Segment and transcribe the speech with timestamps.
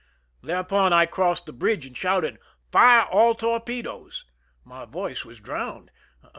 [0.41, 2.39] Thereupon I crossed the bridge and shouted:"
[2.71, 4.25] Fire all torpedoes!"
[4.65, 5.91] My voice was drowned.